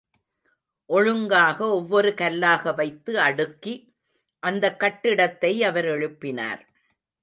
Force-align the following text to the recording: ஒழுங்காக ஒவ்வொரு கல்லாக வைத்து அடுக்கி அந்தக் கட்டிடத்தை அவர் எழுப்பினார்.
ஒழுங்காக 0.85 1.69
ஒவ்வொரு 1.69 2.13
கல்லாக 2.13 2.73
வைத்து 2.73 3.19
அடுக்கி 3.19 3.95
அந்தக் 4.39 4.79
கட்டிடத்தை 4.79 5.63
அவர் 5.63 5.85
எழுப்பினார். 5.85 6.61